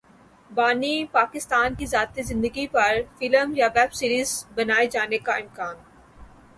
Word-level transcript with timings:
بانی 0.51 1.05
پاکستان 1.05 1.75
کی 1.75 1.85
ذاتی 1.85 2.23
زندگی 2.23 2.67
پر 2.67 2.93
فلم 3.19 3.53
یا 3.55 3.67
ویب 3.75 3.93
سیریز 3.93 4.45
بنائے 4.55 4.87
جانے 4.87 5.17
کا 5.17 5.33
امکان 5.33 5.75